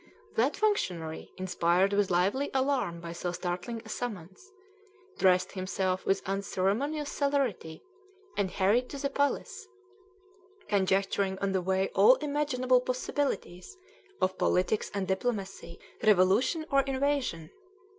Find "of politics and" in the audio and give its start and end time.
14.19-15.07